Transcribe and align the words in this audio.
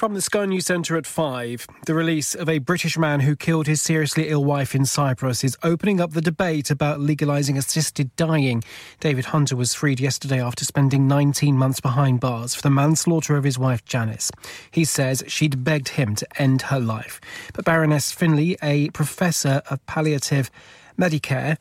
From 0.00 0.14
the 0.14 0.22
Sky 0.22 0.46
News 0.46 0.64
Centre 0.64 0.96
at 0.96 1.06
5, 1.06 1.66
the 1.84 1.92
release 1.92 2.34
of 2.34 2.48
a 2.48 2.56
British 2.56 2.96
man 2.96 3.20
who 3.20 3.36
killed 3.36 3.66
his 3.66 3.82
seriously 3.82 4.30
ill 4.30 4.42
wife 4.42 4.74
in 4.74 4.86
Cyprus 4.86 5.44
is 5.44 5.58
opening 5.62 6.00
up 6.00 6.12
the 6.12 6.22
debate 6.22 6.70
about 6.70 7.00
legalising 7.00 7.58
assisted 7.58 8.16
dying. 8.16 8.64
David 9.00 9.26
Hunter 9.26 9.56
was 9.56 9.74
freed 9.74 10.00
yesterday 10.00 10.40
after 10.40 10.64
spending 10.64 11.06
19 11.06 11.54
months 11.54 11.80
behind 11.80 12.18
bars 12.18 12.54
for 12.54 12.62
the 12.62 12.70
manslaughter 12.70 13.36
of 13.36 13.44
his 13.44 13.58
wife 13.58 13.84
Janice. 13.84 14.30
He 14.70 14.86
says 14.86 15.22
she'd 15.26 15.64
begged 15.64 15.90
him 15.90 16.14
to 16.14 16.26
end 16.40 16.62
her 16.62 16.80
life. 16.80 17.20
But 17.52 17.66
Baroness 17.66 18.10
Finlay, 18.10 18.56
a 18.62 18.88
professor 18.92 19.60
of 19.68 19.84
palliative 19.84 20.50
Medicare, 20.98 21.58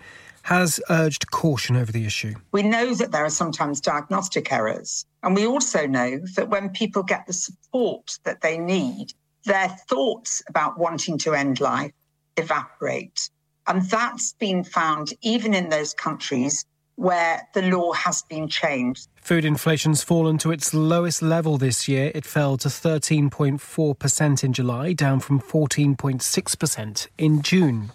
has 0.49 0.80
urged 0.89 1.30
caution 1.30 1.76
over 1.76 1.91
the 1.91 2.08
issue. 2.08 2.34
We 2.52 2.63
know 2.63 2.95
that 2.95 3.12
there 3.12 3.23
are 3.23 3.30
sometimes 3.30 3.80
diagnostic 3.80 4.52
errors. 4.52 5.05
And 5.21 5.35
we 5.35 5.45
also 5.45 5.85
know 5.85 6.21
that 6.35 6.49
when 6.49 6.70
people 6.70 7.03
get 7.03 7.27
the 7.27 7.34
support 7.34 8.17
that 8.23 8.41
they 8.41 8.57
need, 8.57 9.13
their 9.45 9.70
thoughts 9.88 10.41
about 10.49 10.80
wanting 10.80 11.20
to 11.20 11.35
end 11.35 11.62
life 11.62 11.91
evaporate. 12.35 13.30
And 13.67 13.84
that's 13.91 14.34
been 14.34 14.63
found 14.63 15.13
even 15.21 15.54
in 15.54 15.70
those 15.70 15.93
countries 15.93 16.66
where 16.95 17.48
the 17.54 17.62
law 17.62 17.93
has 17.93 18.23
been 18.23 18.49
changed. 18.49 19.07
Food 19.21 19.45
inflation's 19.45 20.02
fallen 20.02 20.40
to 20.40 20.52
its 20.52 20.73
lowest 20.73 21.21
level 21.21 21.59
this 21.59 21.88
year. 21.88 22.12
It 22.16 22.26
fell 22.26 22.57
to 22.57 22.70
13.4% 22.70 24.43
in 24.43 24.54
July, 24.54 24.93
down 24.93 25.20
from 25.20 25.40
14.6% 25.40 27.07
in 27.20 27.43
June. 27.43 27.91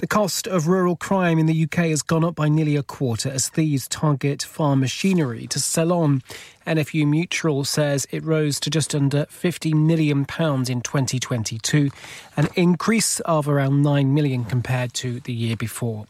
The 0.00 0.06
cost 0.06 0.46
of 0.46 0.66
rural 0.66 0.96
crime 0.96 1.38
in 1.38 1.44
the 1.44 1.64
UK 1.64 1.90
has 1.90 2.00
gone 2.00 2.24
up 2.24 2.34
by 2.34 2.48
nearly 2.48 2.74
a 2.74 2.82
quarter 2.82 3.28
as 3.28 3.50
thieves 3.50 3.86
target 3.86 4.42
farm 4.42 4.80
machinery 4.80 5.46
to 5.48 5.60
sell 5.60 5.92
on. 5.92 6.22
NFU 6.66 7.06
Mutual 7.06 7.66
says 7.66 8.06
it 8.10 8.24
rose 8.24 8.58
to 8.60 8.70
just 8.70 8.94
under 8.94 9.26
£50 9.26 9.74
million 9.74 10.20
in 10.20 10.80
2022, 10.80 11.90
an 12.38 12.48
increase 12.56 13.20
of 13.20 13.46
around 13.46 13.82
9 13.82 14.14
million 14.14 14.46
compared 14.46 14.94
to 14.94 15.20
the 15.20 15.34
year 15.34 15.54
before. 15.54 16.06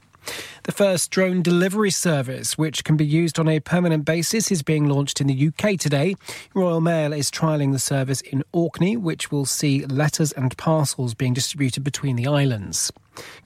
The 0.62 0.72
first 0.72 1.10
drone 1.10 1.42
delivery 1.42 1.90
service, 1.90 2.56
which 2.56 2.84
can 2.84 2.96
be 2.96 3.04
used 3.04 3.40
on 3.40 3.48
a 3.48 3.58
permanent 3.58 4.04
basis, 4.04 4.52
is 4.52 4.62
being 4.62 4.88
launched 4.88 5.20
in 5.20 5.26
the 5.26 5.48
UK 5.48 5.76
today. 5.80 6.14
Royal 6.54 6.80
Mail 6.80 7.12
is 7.12 7.28
trialling 7.28 7.72
the 7.72 7.80
service 7.80 8.20
in 8.20 8.44
Orkney, 8.52 8.96
which 8.96 9.32
will 9.32 9.46
see 9.46 9.84
letters 9.84 10.30
and 10.30 10.56
parcels 10.56 11.14
being 11.14 11.34
distributed 11.34 11.82
between 11.82 12.14
the 12.14 12.28
islands. 12.28 12.92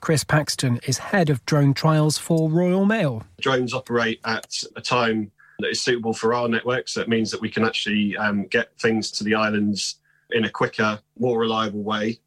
Chris 0.01 0.23
Paxton 0.23 0.79
is 0.87 0.97
head 0.97 1.29
of 1.29 1.45
drone 1.45 1.73
trials 1.73 2.17
for 2.17 2.49
Royal 2.49 2.85
Mail. 2.85 3.23
Drones 3.41 3.73
operate 3.73 4.19
at 4.25 4.53
a 4.75 4.81
time 4.81 5.31
that 5.59 5.69
is 5.69 5.81
suitable 5.81 6.13
for 6.13 6.33
our 6.33 6.47
network, 6.47 6.87
so 6.87 7.01
it 7.01 7.09
means 7.09 7.31
that 7.31 7.41
we 7.41 7.49
can 7.49 7.63
actually 7.63 8.15
um, 8.17 8.45
get 8.47 8.77
things 8.79 9.11
to 9.11 9.23
the 9.23 9.35
islands 9.35 9.99
in 10.31 10.45
a 10.45 10.49
quicker, 10.49 10.99
more 11.17 11.39
reliable 11.39 11.83
way 11.83 12.19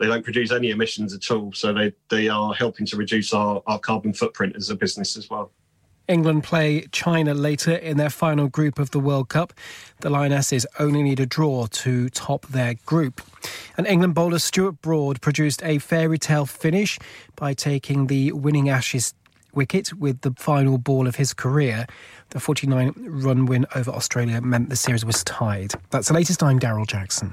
they 0.00 0.06
don't 0.06 0.24
produce 0.24 0.50
any 0.50 0.70
emissions 0.70 1.14
at 1.14 1.30
all. 1.30 1.52
So 1.52 1.74
they, 1.74 1.92
they 2.08 2.28
are 2.28 2.54
helping 2.54 2.86
to 2.86 2.96
reduce 2.96 3.34
our, 3.34 3.62
our 3.66 3.78
carbon 3.78 4.14
footprint 4.14 4.56
as 4.56 4.70
a 4.70 4.74
business 4.74 5.16
as 5.16 5.28
well. 5.28 5.52
England 6.10 6.42
play 6.42 6.86
China 6.90 7.34
later 7.34 7.72
in 7.72 7.96
their 7.96 8.10
final 8.10 8.48
group 8.48 8.80
of 8.80 8.90
the 8.90 8.98
World 8.98 9.28
Cup. 9.28 9.52
The 10.00 10.10
Lionesses 10.10 10.66
only 10.80 11.04
need 11.04 11.20
a 11.20 11.26
draw 11.26 11.66
to 11.66 12.08
top 12.08 12.46
their 12.48 12.74
group. 12.84 13.22
And 13.76 13.86
England 13.86 14.14
bowler 14.14 14.40
Stuart 14.40 14.82
Broad 14.82 15.20
produced 15.20 15.62
a 15.62 15.78
fairy 15.78 16.18
tale 16.18 16.46
finish 16.46 16.98
by 17.36 17.54
taking 17.54 18.08
the 18.08 18.32
winning 18.32 18.68
Ashes 18.68 19.14
wicket 19.54 19.94
with 19.94 20.20
the 20.22 20.34
final 20.36 20.78
ball 20.78 21.06
of 21.06 21.14
his 21.14 21.32
career. 21.32 21.86
The 22.30 22.40
49 22.40 22.92
run 22.98 23.46
win 23.46 23.66
over 23.76 23.92
Australia 23.92 24.40
meant 24.40 24.68
the 24.68 24.76
series 24.76 25.04
was 25.04 25.22
tied. 25.22 25.74
That's 25.90 26.08
the 26.08 26.14
latest. 26.14 26.42
I'm 26.42 26.58
Daryl 26.58 26.86
Jackson. 26.86 27.32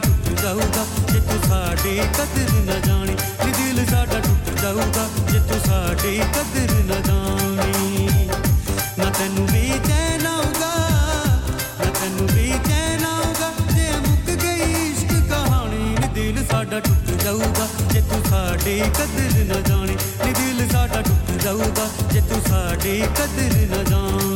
ਟੁੱਟ 0.00 0.40
ਜਾਊਗਾ 0.42 0.84
ਜੇ 1.12 1.20
ਤੂੰ 1.20 1.38
ਸਾਡੀ 1.48 1.96
ਕਦਰ 2.14 2.52
ਨਾ 2.66 2.78
ਜਾਣੀ 2.86 3.16
ਨੀ 3.44 3.52
ਦਿਲ 3.58 3.84
ਸਾਡਾ 3.90 4.20
ਟੁੱਟ 4.20 4.60
ਜਾਊਗਾ 4.62 5.08
ਜੇ 5.32 5.38
ਤੂੰ 5.48 5.60
ਸਾਡੀ 5.66 6.18
ਕਦਰ 6.34 6.74
ਨਾ 6.84 7.00
ਜਾਣੀ 7.06 8.28
ਨਾ 8.98 9.10
ਤੈਨੂੰ 9.18 9.46
ਵੀ 9.46 9.68
ਚੈਨ 9.88 10.26
ਆਊਗਾ 10.26 10.72
ਨਾ 11.80 11.90
ਤੈਨੂੰ 12.00 12.26
ਵੀ 12.28 12.48
ਚੈਨ 12.68 13.04
ਆਊਗਾ 13.06 13.50
ਜੇ 13.74 13.90
ਮੁੱਕ 13.98 14.30
ਗਈ 14.44 14.72
ਇਸ਼ਕ 14.82 15.12
ਕਹਾਣੀ 15.30 15.94
ਨੀ 16.00 16.08
ਦਿਲ 16.14 16.44
ਸਾਡਾ 16.50 16.80
ਟੁੱਟ 16.80 17.10
ਜਾਊਗਾ 17.24 17.68
ਜੇ 17.92 18.00
ਤੂੰ 18.10 18.22
ਸਾਡੀ 18.30 18.78
ਕਦਰ 18.98 19.44
ਨਾ 19.46 19.60
ਜਾਣੀ 19.68 19.96
ਨੀ 20.24 20.32
ਦਿਲ 20.32 20.68
ਸਾਡਾ 20.72 21.02
ਟੁੱਟ 21.02 21.42
ਜਾਊਗਾ 21.44 21.88
ਜੇ 22.12 22.20
ਤੂੰ 22.30 22.40
ਸਾਡੀ 22.48 23.00
ਕਦਰ 23.16 23.66
ਨਾ 23.70 23.82
ਜਾਣੀ 23.90 24.29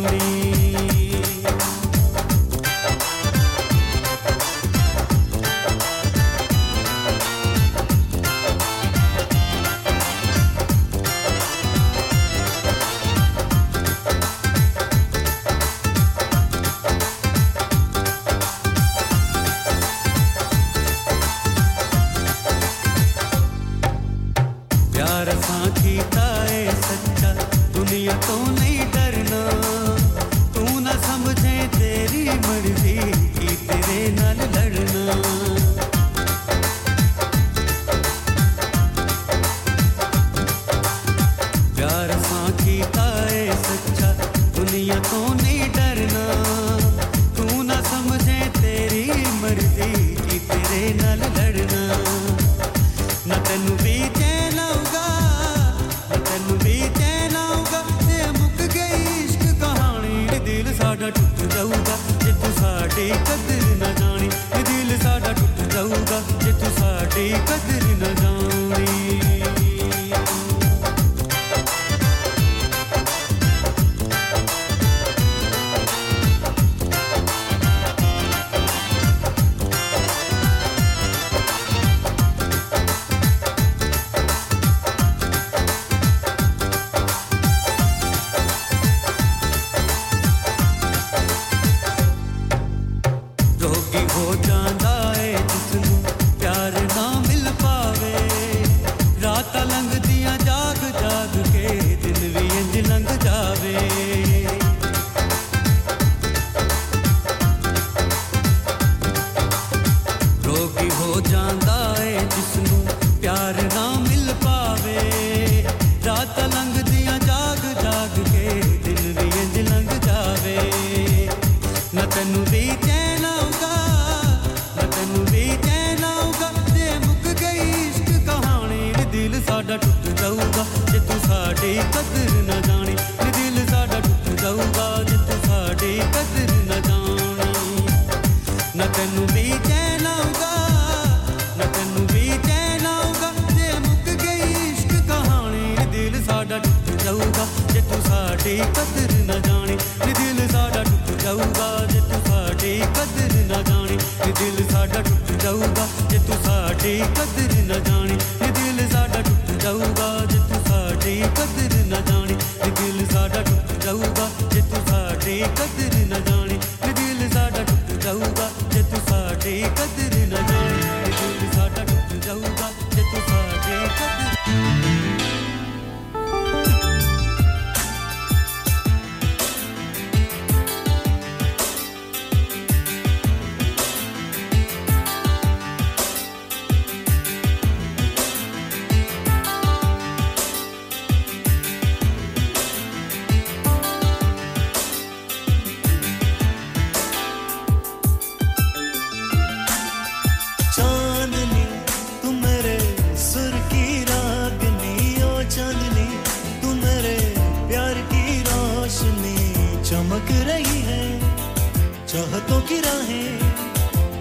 चाहतों 212.14 212.60
की 212.66 212.76
राहें 212.80 213.38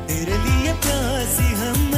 तेरे 0.08 0.38
लिए 0.46 0.74
प्यासी 0.86 1.50
हम 1.58 1.93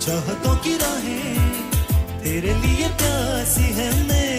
चाहतों 0.00 0.54
की 0.64 0.76
राहें 0.78 1.36
तेरे 2.22 2.54
लिए 2.62 2.88
प्यासी 3.00 3.72
है 3.78 3.88
मेरी 4.06 4.29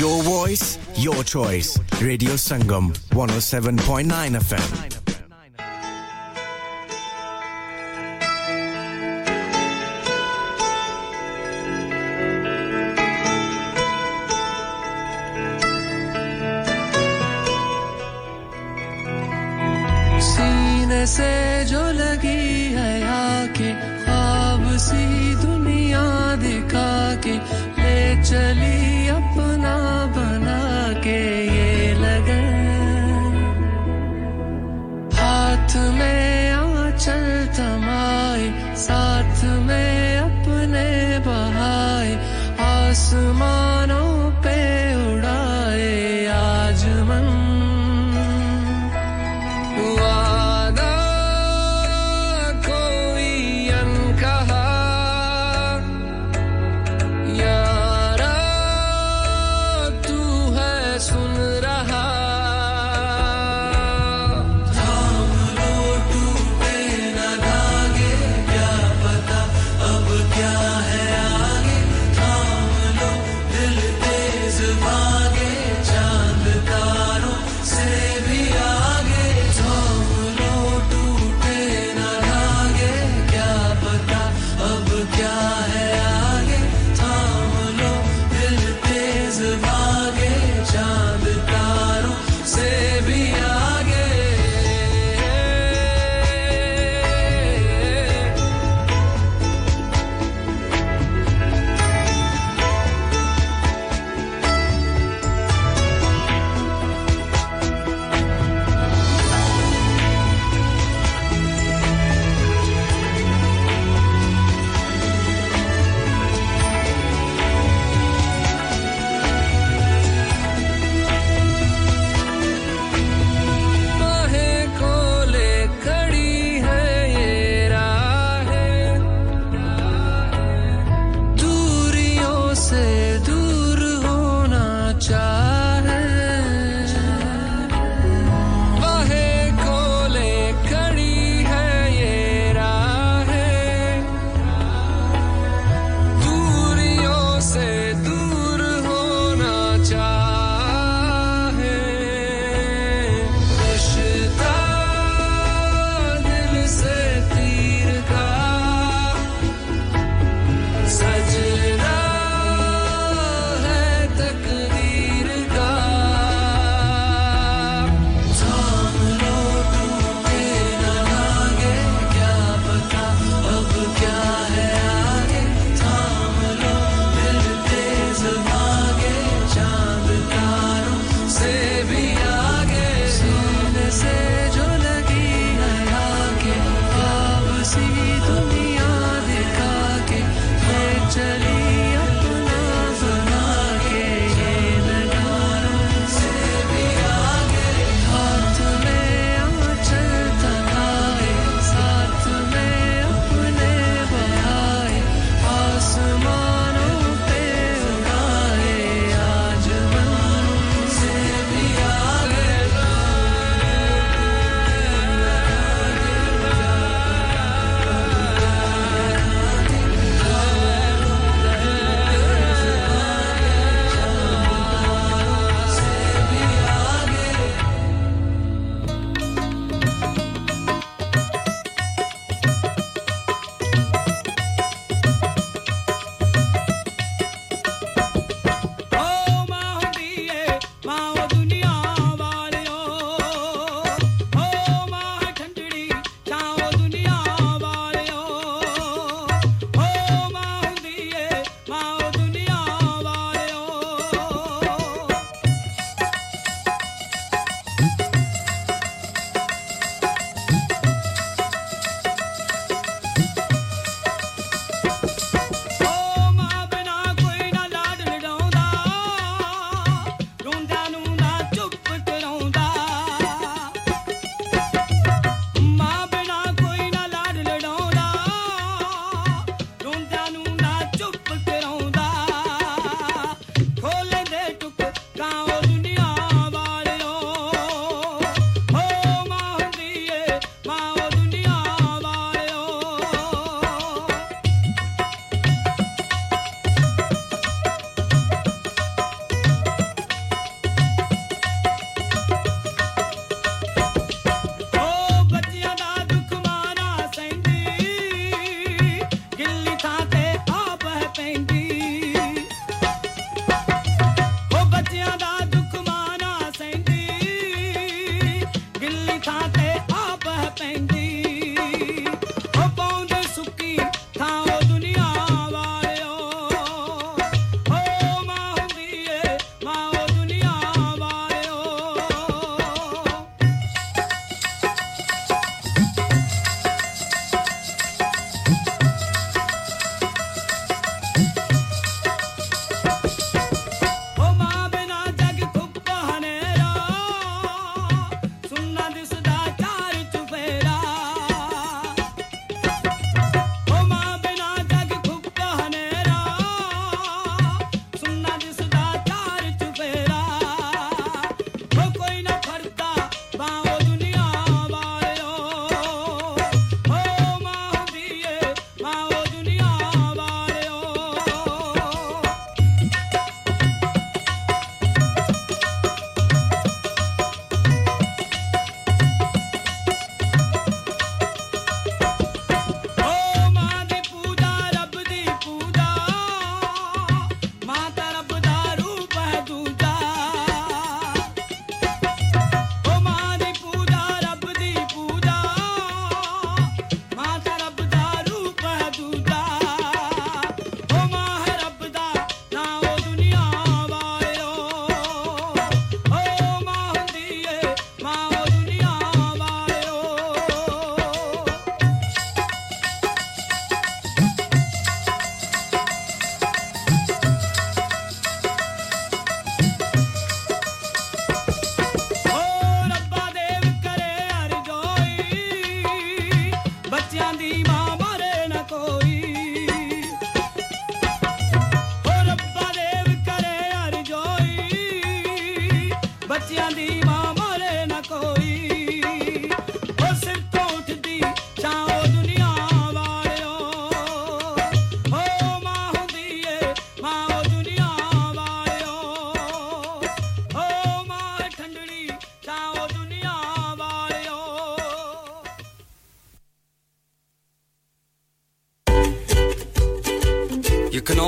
Your 0.00 0.22
voice, 0.22 0.78
your 0.96 1.22
choice. 1.24 1.78
Radio 2.00 2.32
Sangam 2.32 2.90
107.9 3.10 4.34
FM. 4.40 4.99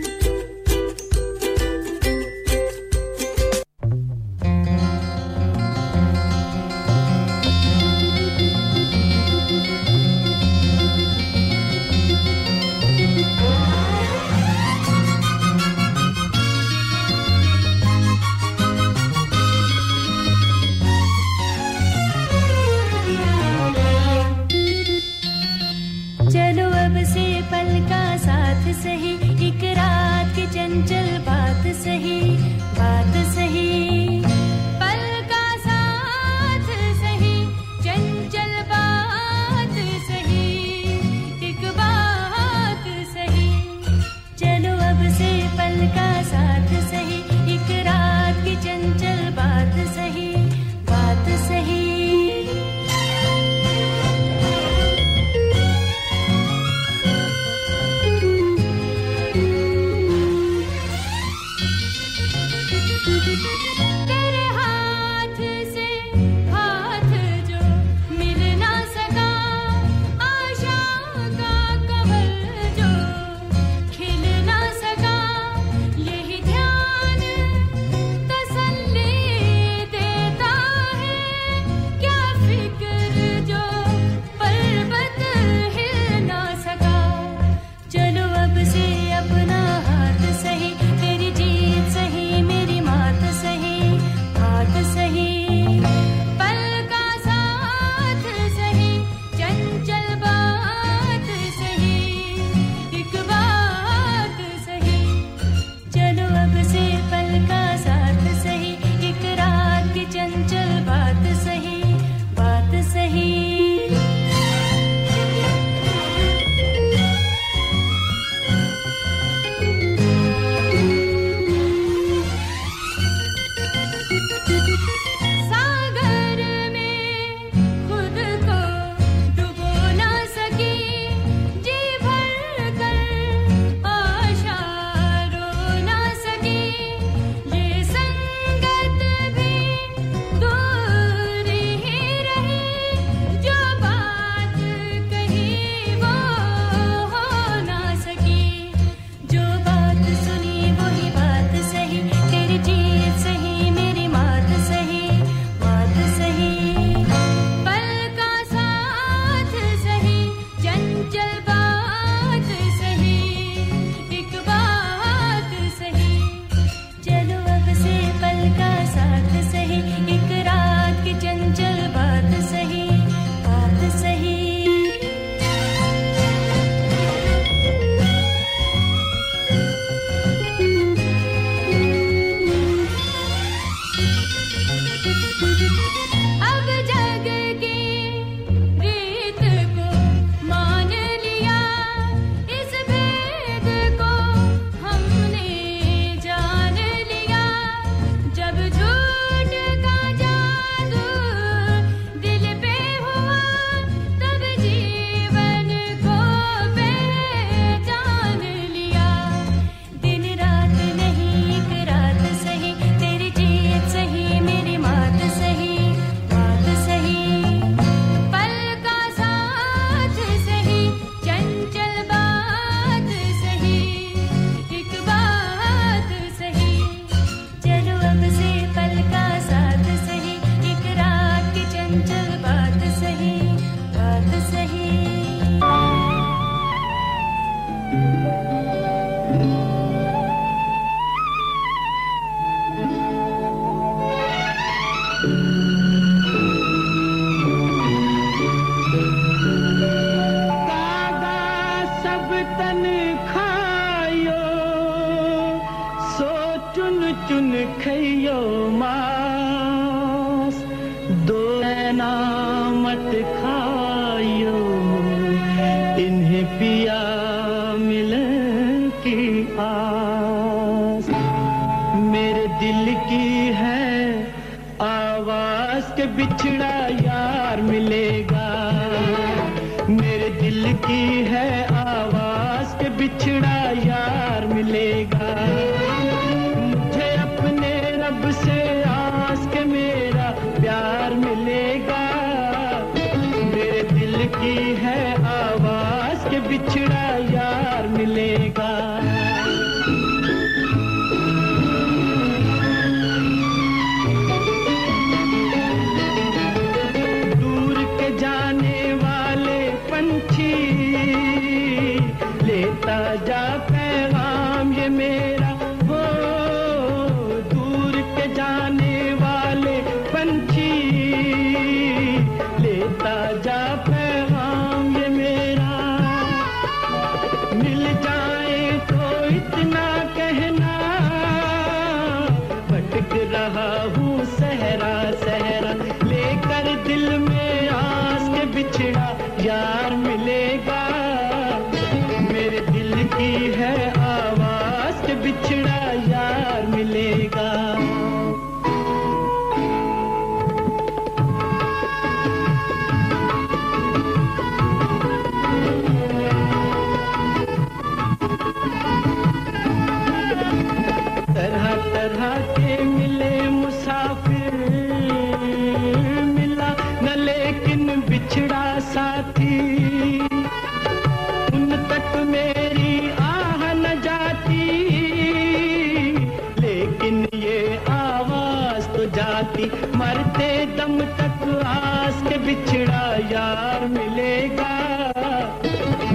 बिछड़ा 382.51 383.03
यार 383.31 383.85
मिलेगा। 383.87 384.73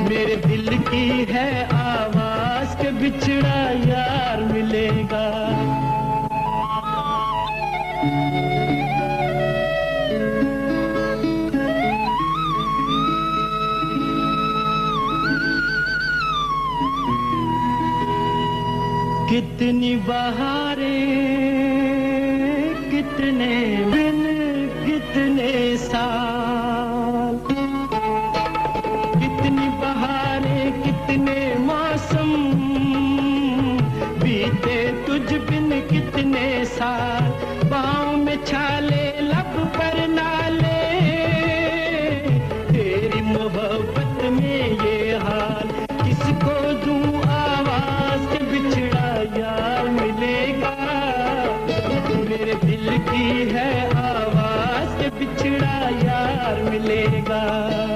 मेरे 0.09 0.37
दिल 0.37 0.68
की 0.89 1.24
है 1.30 1.49
आवाज़ 1.74 2.76
के 2.82 2.91
बिछड़ा 2.93 3.61
यार 3.91 4.43
मिलेगा। 4.45 5.24
कितनी 19.30 19.95
बहा 19.97 20.65
जाएगा 57.11 57.95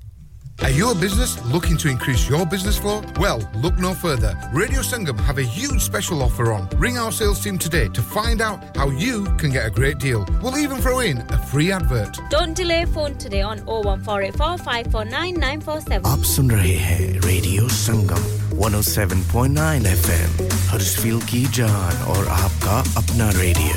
Are 0.62 0.70
you 0.70 0.90
a 0.90 0.94
business 0.94 1.36
looking 1.52 1.76
to 1.78 1.88
increase 1.88 2.28
your 2.28 2.46
business 2.46 2.78
flow? 2.78 3.02
Well, 3.20 3.40
look 3.62 3.78
no 3.78 3.92
further. 3.94 4.34
Radio 4.52 4.80
Sangam 4.80 5.18
have 5.20 5.38
a 5.38 5.42
huge 5.42 5.82
special 5.82 6.22
offer 6.22 6.50
on. 6.52 6.68
Ring 6.76 6.96
our 6.98 7.12
sales 7.12 7.40
team 7.44 7.58
today 7.58 7.88
to 7.88 8.02
find 8.02 8.40
out 8.40 8.76
how 8.76 8.88
you 8.88 9.24
can 9.36 9.50
get 9.50 9.66
a 9.66 9.70
great 9.70 9.98
deal. 9.98 10.24
We'll 10.42 10.58
even 10.58 10.78
throw 10.78 11.00
in 11.00 11.18
a 11.30 11.38
free 11.38 11.70
advert. 11.70 12.18
Don't 12.30 12.54
delay 12.56 12.84
phone 12.86 13.16
today 13.18 13.42
on 13.42 13.58
01484 13.66 14.58
549 14.58 15.34
947. 15.34 16.06
आप 16.12 16.22
सुन 16.34 16.50
रहे 16.50 16.76
हैं 16.86 17.20
radio 17.26 17.68
Sangam 17.68 18.22
107.9 18.58 19.86
FM 19.86 20.48
हर्षफील 20.70 21.20
की 21.30 21.44
जान 21.60 22.02
और 22.14 22.28
आपका 22.28 22.78
अपना 23.02 23.30
radio 23.40 23.74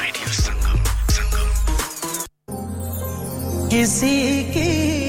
radio 0.00 0.30
किसी 3.70 4.16
की 4.54 5.05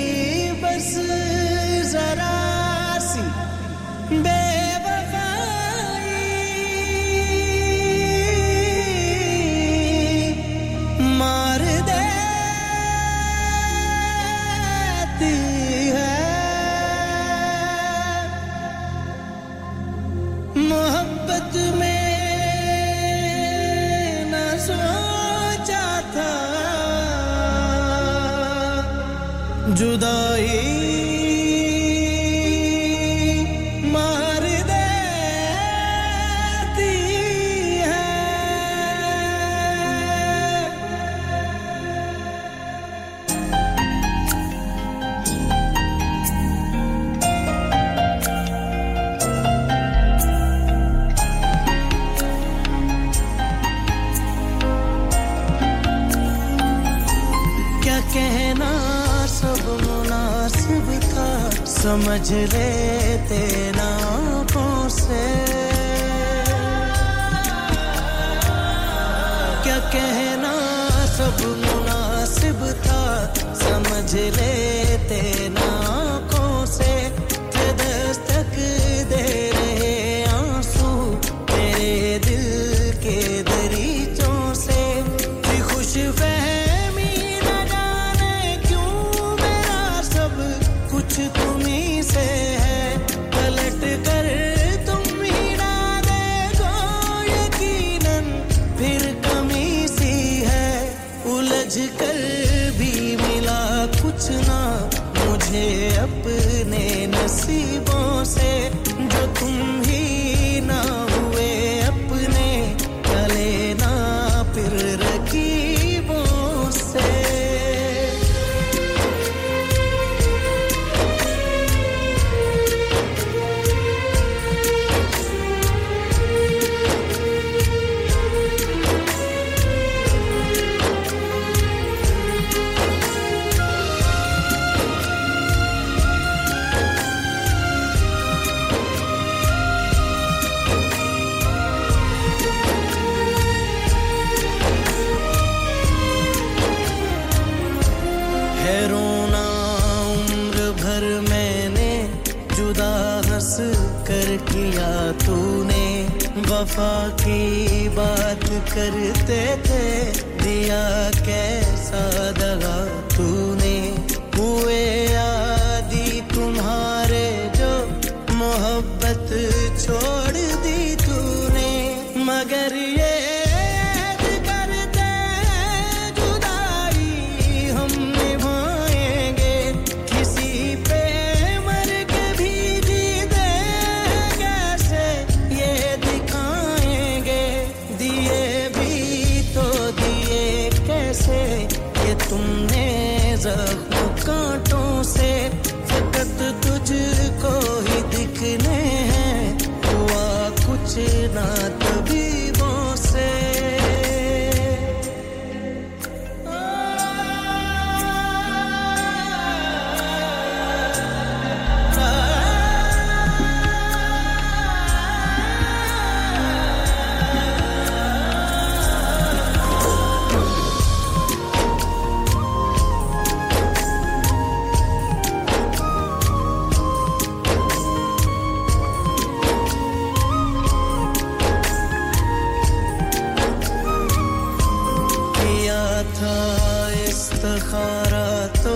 इफ्तखारा 237.39 238.29
तो 238.55 238.75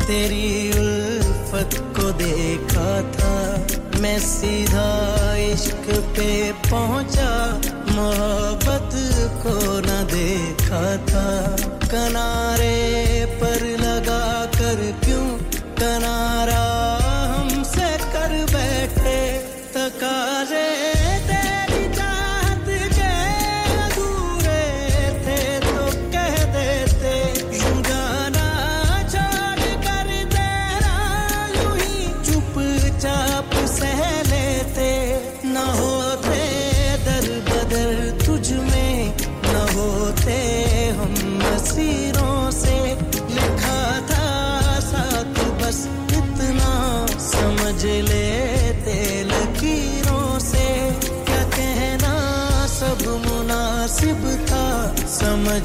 तेरी 0.00 0.70
उल्फत 0.72 1.74
को 1.96 2.10
देखा 2.12 2.92
था। 3.12 3.32
मैं 4.00 4.18
सीधा 4.18 4.86
इश्क 5.36 5.90
पे 6.16 6.30
पहुँचा, 6.70 7.32
मोहब्बत 7.92 8.96
को 9.42 9.54
न 9.80 10.00
देखा 10.08 10.84
था। 11.06 11.28
कनारे 11.84 12.78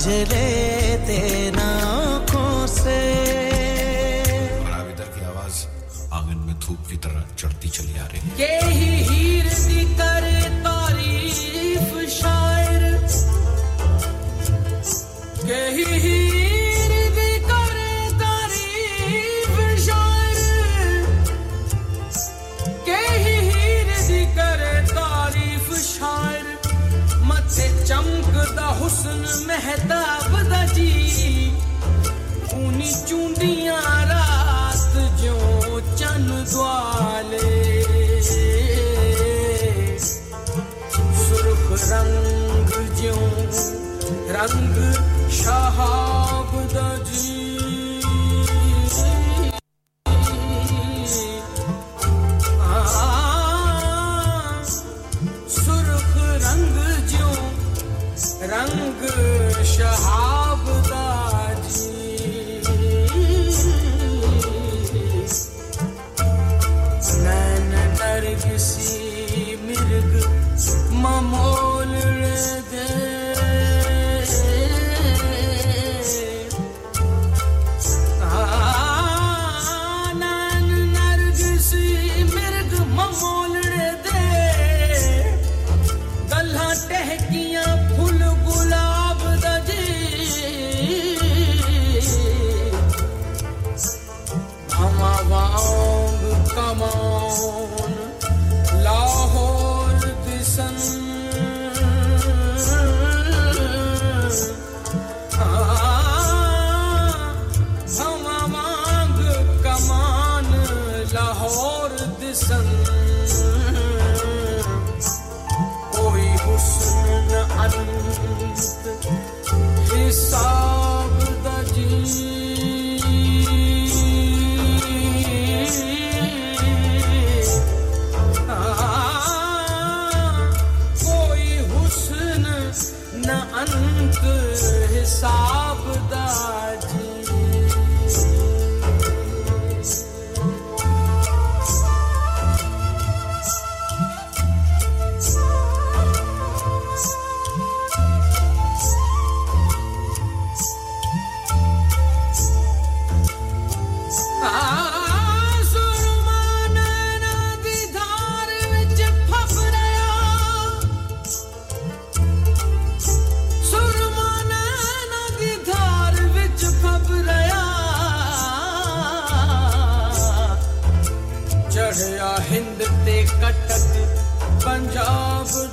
मुझे 0.04 0.24
लेते 0.28 1.18
नाखों 1.56 2.68
से। 2.68 2.96
आवाज़ 5.24 5.60
आँगन 6.12 6.40
में 6.48 6.56
धूप 6.60 6.88
की 6.90 6.98
तरह 6.98 7.24
चढ़ती 7.40 7.70
चली 7.70 7.96
आ 8.00 8.08
रही 8.12 8.20
है। 8.20 8.36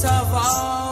of 0.00 0.32
all. 0.32 0.91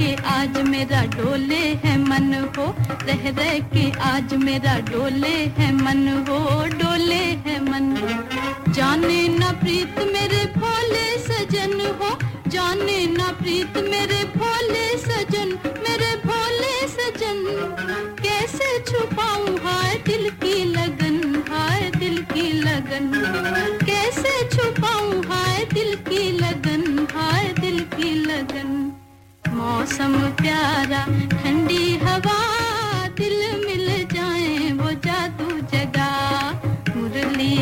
के 0.00 0.14
आज 0.28 0.56
मेरा 0.66 1.00
डोले 1.14 1.64
है 1.82 1.96
मन 1.98 2.32
हो, 2.56 2.64
रह 3.06 3.28
रह 3.38 3.58
के 3.72 3.84
आज 4.00 4.34
मेरा 4.44 4.78
डोले 4.88 5.34
है 5.58 5.70
मन 5.74 6.06
हो, 6.28 6.38
डोले 6.74 7.22
है 7.46 7.58
मन 7.64 7.88
जाने 8.76 9.20
ना 9.28 9.50
प्रीत 9.60 9.98
मेरे 10.12 10.44
भोले 10.56 11.06
सजन 11.26 11.80
हो, 12.00 12.10
जाने 12.48 12.98
ना 13.06 13.28
प्रीत 13.42 13.76
मेरे 13.90 14.22
भोले 14.36 14.86
सजन, 14.98 15.52
मेरे 15.84 16.10
भोले 16.24 16.74
सजन। 16.96 17.44
कैसे 18.22 18.70
छुपाऊं 18.90 19.56
हाय 19.66 19.94
दिल 20.08 20.28
की 20.42 20.64
लगन, 20.74 21.20
हाय 21.50 21.90
दिल 21.98 22.22
की 22.32 22.50
लगन। 22.62 23.12
कैसे 23.86 24.38
छुपाऊं 24.56 25.24
हाय 25.32 25.64
दिल 25.74 25.94
की 26.08 26.30
लगन, 26.38 27.06
हाय 27.14 27.52
दिल 27.60 27.80
की 27.96 28.14
लगन। 28.24 28.79
मौसम 29.60 30.12
प्यारा 30.36 31.00
ठंडी 31.32 31.82
हवा 32.02 32.36
दिल 33.18 33.40
मिल 33.64 33.88
जाए 34.12 34.70
वो 34.78 34.92
जादू 35.06 35.48
जगा। 35.72 36.08
मुरली 36.96 37.56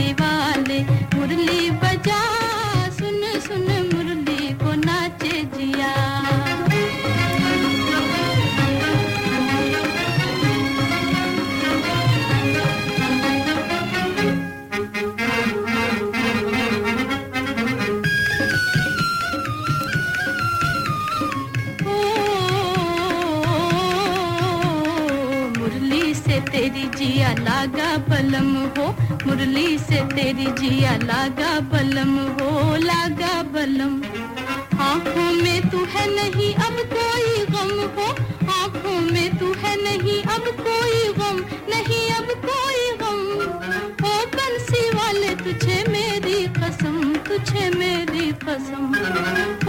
बलम 28.28 28.56
हो, 28.76 28.86
मुरली 29.26 29.78
से 29.78 30.00
तेरी 30.04 30.46
जिया 30.60 30.96
लागा 30.96 31.52
बलम 31.60 32.12
हो, 32.38 32.76
लागा 32.76 33.42
बलम 33.42 33.94
आँखों 34.80 35.30
में 35.32 35.70
तू 35.70 35.78
है 35.84 36.04
नहीं, 36.14 36.54
अब 36.54 36.76
कोई 36.92 37.46
गम 37.46 37.72
हो। 37.96 38.06
आँखों 38.52 39.00
में 39.12 39.38
तू 39.38 39.52
है 39.52 39.74
नहीं, 39.82 40.22
अब 40.22 40.44
कोई 40.60 41.12
गम, 41.12 41.38
नहीं, 41.70 42.10
अब 42.12 42.28
कोई 42.44 42.90
गम। 43.00 43.22
ओ 44.06 44.24
बंसी 44.36 44.88
वाले, 44.90 45.34
तुझे 45.34 45.84
मेरी 45.88 46.46
कसम, 46.60 47.14
तुझे 47.28 47.70
मेरी 47.70 48.32
कसम। 48.32 48.94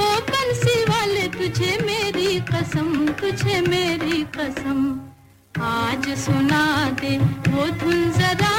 ओ 0.01 0.09
बंसी 0.31 0.83
वाले, 0.83 1.27
तुझे 1.37 1.77
मेरी 1.85 2.39
कसम, 2.51 3.07
तुझे 3.21 3.61
मेरी 3.61 4.23
कसम। 4.37 5.08
आज 5.57 6.05
सुना 6.19 6.89
दे 6.89 7.17
वो 7.17 7.65
धुन 7.65 8.11
जरा, 8.11 8.53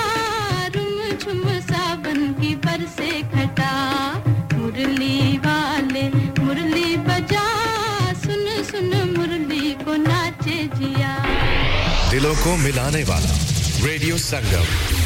रुम 0.76 1.16
झुम 1.16 1.60
सावन 1.60 2.32
की 2.32 2.54
पर 2.54 2.78
बरसे 2.78 3.22
खटा। 3.22 3.72
मुरली 4.54 5.38
वाले, 5.38 6.02
मुरली 6.44 6.96
बजा, 6.96 7.46
सुन 8.14 8.62
सुन 8.64 9.16
मुरली 9.18 9.72
को 9.72 9.96
नाचे 9.96 10.70
जिया। 10.74 11.16
दिलों 12.10 12.34
को 12.34 12.56
मिलाने 12.56 13.04
वाला 13.04 13.34
रेडियो 13.86 14.18
संगम। 14.18 14.99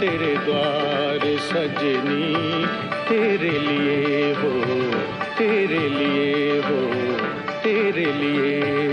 तेरे 0.00 0.34
द्वार 0.44 1.24
सजनी 1.46 2.64
तेरे 3.08 3.50
लिए 3.58 4.32
हो 4.32 4.52
तेरे 5.38 5.82
लिए 5.88 6.60
हो 6.60 6.80
तेरे 7.64 8.06
लिए 8.12 8.89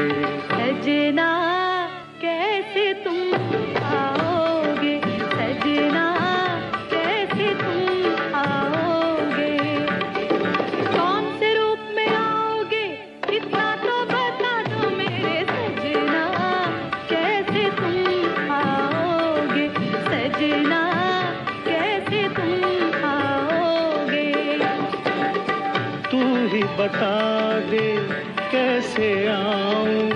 कैसे 28.98 29.28
आऊँ? 29.28 30.10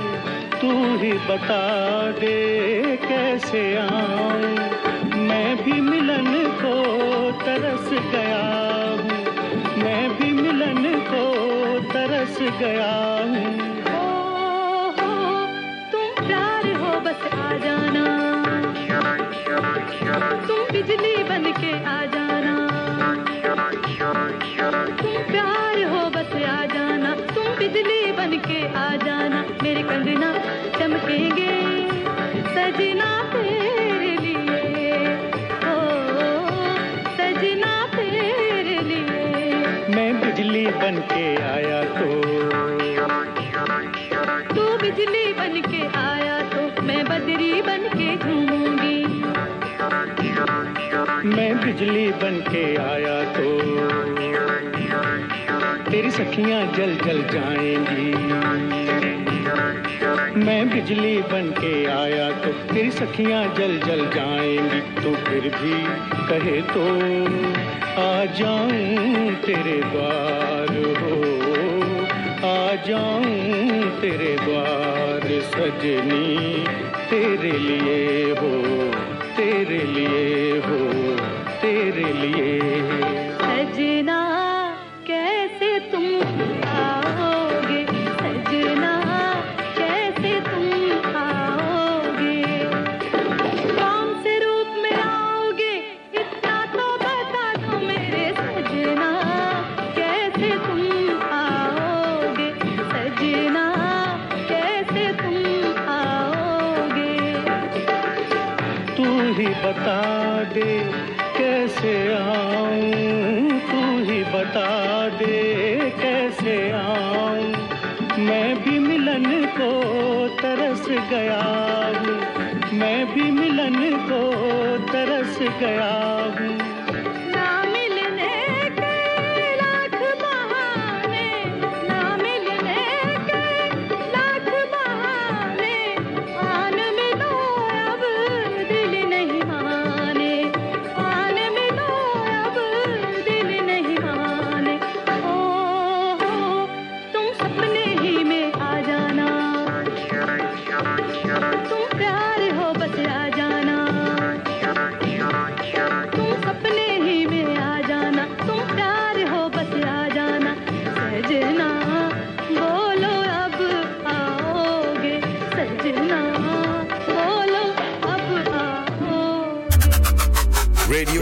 तू 0.61 0.97
ही 0.97 1.13
बता 1.13 2.11
दे 2.11 2.97
कैसे 2.97 3.77
आऊँ? 3.77 4.55
मैं 5.17 5.63
भी 5.63 5.81
मिलन 5.81 6.49
को 6.49 7.31
तरस 7.31 7.89
गया 7.89 8.41
हूँ। 8.89 9.83
मैं 9.83 10.17
भी 10.17 10.33
मिलन 10.33 10.99
को 10.99 11.23
तरस 11.79 12.37
गया 12.39 13.23
हूँ। 13.23 13.57
तुम 15.91 16.25
हो 16.77 16.99
जाना। 17.59 18.05
तुम 20.47 20.57
बिजली 20.71 21.23
बन 21.23 21.51
के 21.51 21.85
आ 21.85 22.00
चमकेंगे 31.01 31.53
सजना 32.55 33.09
तेरे 33.33 34.11
लिए। 34.17 34.97
ओ 35.69 35.75
सजना 37.17 37.73
तेरे 37.95 38.77
लिए। 38.81 39.25
मैं 39.95 40.11
बिजली 40.21 40.65
बन 40.67 40.99
के 41.13 41.25
आया 41.43 41.83
तो। 41.83 42.09
तू 44.55 44.77
बिजली 44.77 45.33
बन 45.33 45.61
के 45.71 45.81
आया 45.97 46.39
तो 46.53 46.81
मैं 46.83 47.03
बदरी 47.05 47.61
बन 47.61 47.89
के 47.95 48.15
झूमूँगी 48.17 48.99
मैं 51.35 51.51
बिजली 51.65 52.07
बन 52.11 52.39
के 52.51 52.65
आया 52.75 53.23
तो। 53.33 53.47
तेरी 55.91 56.11
सखियाँ 56.11 56.65
जल 56.65 56.95
जल 56.95 57.21
जाएँगी। 57.33 58.80
मैं 59.61 60.61
बिजली 60.69 61.17
बन 61.31 61.49
के 61.57 61.73
आया 61.85 62.29
तो 62.41 62.51
तेरी 62.73 62.91
सखियाँ 62.91 63.43
जल 63.55 63.77
जल 63.79 64.01
जाएँगी 64.15 64.79
तो 65.01 65.13
फिर 65.25 65.43
भी 65.55 65.77
कहे 66.29 66.61
तो 66.71 66.85
आ 68.01 68.25
जाऊँ 68.39 69.35
तेरे 69.45 69.77
द्वार 69.83 70.73
हो, 71.01 71.15
आ 72.47 72.73
जाऊँ 72.87 73.99
तेरे 74.01 74.35
द्वार, 74.41 75.27
सजनी 75.51 76.65
तेरे 77.09 77.51
लिए 77.59 78.31
हो, 78.31 78.51
तेरे 79.37 79.83
लिए 79.93 80.57
हो, 80.59 80.79
तेरे 81.61 82.13
लिए 82.13 82.40